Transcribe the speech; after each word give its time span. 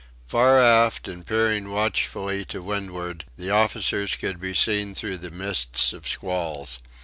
Far 0.25 0.59
aft, 0.59 1.07
and 1.07 1.23
peering 1.23 1.69
watchfully 1.69 2.43
to 2.45 2.63
windward, 2.63 3.25
the 3.37 3.51
officers 3.51 4.15
could 4.15 4.39
be 4.41 4.55
seen 4.55 4.95
through 4.95 5.17
the 5.17 5.29
mist 5.29 5.93
of 5.93 6.07
squalls. 6.07 6.79